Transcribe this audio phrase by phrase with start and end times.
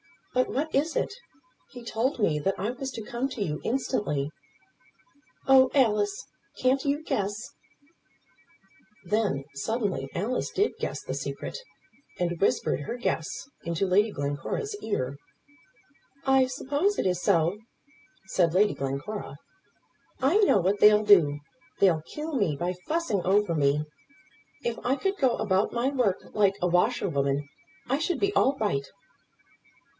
[0.33, 1.13] But what is it?
[1.71, 4.31] He told me that I was to come to you instantly."
[5.45, 6.25] "Oh, Alice,
[6.57, 7.51] can't you guess?"
[9.03, 11.59] Then suddenly Alice did guess the secret,
[12.17, 13.27] and whispered her guess
[13.63, 15.17] into Lady Glencora's ear.
[16.25, 17.59] "I suppose it is so,"
[18.27, 19.35] said Lady Glencora.
[20.19, 21.41] "I know what they'll do.
[21.79, 23.83] They'll kill me by fussing over me.
[24.63, 27.47] If I could go about my work like a washerwoman,
[27.87, 28.87] I should be all right."